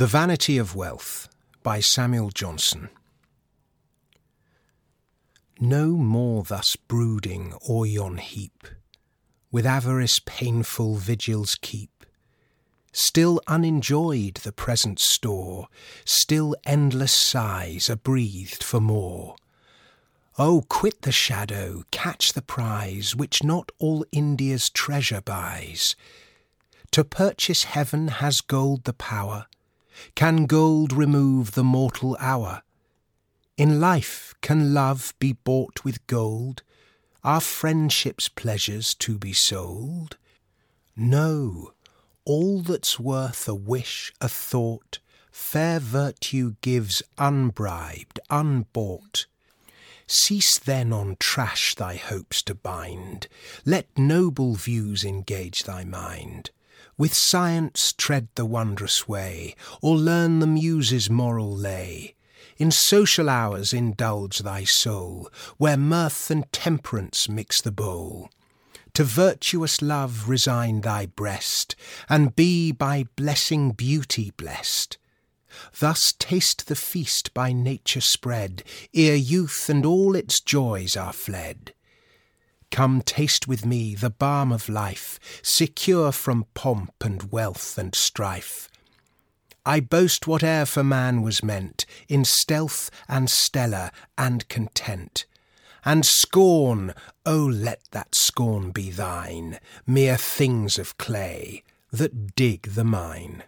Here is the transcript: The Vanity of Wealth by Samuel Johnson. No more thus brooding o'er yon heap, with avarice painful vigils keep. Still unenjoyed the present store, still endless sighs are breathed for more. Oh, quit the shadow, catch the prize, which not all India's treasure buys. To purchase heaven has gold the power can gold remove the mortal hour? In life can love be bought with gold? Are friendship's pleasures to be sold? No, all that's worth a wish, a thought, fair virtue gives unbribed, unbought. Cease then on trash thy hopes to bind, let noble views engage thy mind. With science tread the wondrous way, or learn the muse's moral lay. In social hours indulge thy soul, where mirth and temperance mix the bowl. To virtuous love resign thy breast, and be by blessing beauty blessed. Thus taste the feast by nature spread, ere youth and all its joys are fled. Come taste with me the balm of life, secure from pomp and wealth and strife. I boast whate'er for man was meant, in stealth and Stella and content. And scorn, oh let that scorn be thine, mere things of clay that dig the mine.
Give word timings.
The 0.00 0.06
Vanity 0.06 0.56
of 0.56 0.74
Wealth 0.74 1.28
by 1.62 1.80
Samuel 1.80 2.30
Johnson. 2.30 2.88
No 5.60 5.88
more 5.88 6.42
thus 6.42 6.74
brooding 6.74 7.52
o'er 7.68 7.84
yon 7.84 8.16
heap, 8.16 8.66
with 9.52 9.66
avarice 9.66 10.18
painful 10.24 10.94
vigils 10.94 11.54
keep. 11.60 12.06
Still 12.92 13.42
unenjoyed 13.46 14.36
the 14.36 14.52
present 14.52 15.00
store, 15.00 15.68
still 16.06 16.56
endless 16.64 17.14
sighs 17.14 17.90
are 17.90 17.96
breathed 17.96 18.64
for 18.64 18.80
more. 18.80 19.36
Oh, 20.38 20.64
quit 20.70 21.02
the 21.02 21.12
shadow, 21.12 21.84
catch 21.90 22.32
the 22.32 22.40
prize, 22.40 23.14
which 23.14 23.44
not 23.44 23.70
all 23.78 24.06
India's 24.12 24.70
treasure 24.70 25.20
buys. 25.20 25.94
To 26.92 27.04
purchase 27.04 27.64
heaven 27.64 28.08
has 28.08 28.40
gold 28.40 28.84
the 28.84 28.94
power 28.94 29.44
can 30.14 30.46
gold 30.46 30.92
remove 30.92 31.52
the 31.52 31.64
mortal 31.64 32.16
hour? 32.20 32.62
In 33.56 33.80
life 33.80 34.34
can 34.40 34.72
love 34.72 35.14
be 35.18 35.32
bought 35.32 35.84
with 35.84 36.06
gold? 36.06 36.62
Are 37.22 37.40
friendship's 37.40 38.28
pleasures 38.28 38.94
to 38.94 39.18
be 39.18 39.32
sold? 39.32 40.16
No, 40.96 41.72
all 42.24 42.60
that's 42.60 42.98
worth 42.98 43.48
a 43.48 43.54
wish, 43.54 44.12
a 44.20 44.28
thought, 44.28 44.98
fair 45.30 45.80
virtue 45.80 46.54
gives 46.60 47.02
unbribed, 47.18 48.20
unbought. 48.30 49.26
Cease 50.06 50.58
then 50.58 50.92
on 50.92 51.16
trash 51.20 51.74
thy 51.74 51.96
hopes 51.96 52.42
to 52.42 52.54
bind, 52.54 53.28
let 53.64 53.86
noble 53.96 54.54
views 54.54 55.04
engage 55.04 55.64
thy 55.64 55.84
mind. 55.84 56.50
With 56.96 57.14
science 57.14 57.92
tread 57.92 58.28
the 58.34 58.44
wondrous 58.44 59.08
way, 59.08 59.54
or 59.80 59.96
learn 59.96 60.38
the 60.38 60.46
muse's 60.46 61.08
moral 61.08 61.54
lay. 61.54 62.14
In 62.58 62.70
social 62.70 63.28
hours 63.30 63.72
indulge 63.72 64.40
thy 64.40 64.64
soul, 64.64 65.30
where 65.56 65.76
mirth 65.76 66.30
and 66.30 66.50
temperance 66.52 67.28
mix 67.28 67.62
the 67.62 67.72
bowl. 67.72 68.30
To 68.94 69.04
virtuous 69.04 69.80
love 69.80 70.28
resign 70.28 70.82
thy 70.82 71.06
breast, 71.06 71.74
and 72.08 72.36
be 72.36 72.70
by 72.72 73.04
blessing 73.16 73.70
beauty 73.70 74.32
blessed. 74.36 74.98
Thus 75.78 76.12
taste 76.18 76.66
the 76.66 76.76
feast 76.76 77.32
by 77.34 77.52
nature 77.52 78.00
spread, 78.00 78.62
ere 78.94 79.16
youth 79.16 79.68
and 79.68 79.86
all 79.86 80.14
its 80.14 80.40
joys 80.40 80.96
are 80.96 81.12
fled. 81.12 81.72
Come 82.70 83.02
taste 83.02 83.48
with 83.48 83.66
me 83.66 83.94
the 83.94 84.10
balm 84.10 84.52
of 84.52 84.68
life, 84.68 85.18
secure 85.42 86.12
from 86.12 86.46
pomp 86.54 86.94
and 87.00 87.32
wealth 87.32 87.76
and 87.76 87.94
strife. 87.94 88.68
I 89.66 89.80
boast 89.80 90.26
whate'er 90.26 90.64
for 90.64 90.82
man 90.82 91.22
was 91.22 91.42
meant, 91.42 91.84
in 92.08 92.24
stealth 92.24 92.90
and 93.08 93.28
Stella 93.28 93.92
and 94.16 94.48
content. 94.48 95.26
And 95.84 96.06
scorn, 96.06 96.94
oh 97.26 97.50
let 97.52 97.82
that 97.90 98.14
scorn 98.14 98.70
be 98.70 98.90
thine, 98.90 99.58
mere 99.86 100.16
things 100.16 100.78
of 100.78 100.96
clay 100.96 101.62
that 101.90 102.34
dig 102.36 102.62
the 102.74 102.84
mine. 102.84 103.42